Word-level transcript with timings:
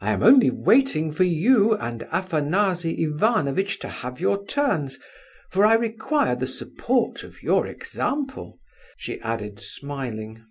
I 0.00 0.12
am 0.12 0.22
only 0.22 0.48
waiting 0.48 1.12
for 1.12 1.24
you 1.24 1.74
and 1.74 2.04
Afanasy 2.12 2.98
Ivanovitch 3.02 3.80
to 3.80 3.88
have 3.88 4.20
your 4.20 4.44
turns, 4.44 4.96
for 5.50 5.66
I 5.66 5.74
require 5.74 6.36
the 6.36 6.46
support 6.46 7.24
of 7.24 7.42
your 7.42 7.66
example," 7.66 8.60
she 8.96 9.18
added, 9.22 9.58
smiling. 9.58 10.44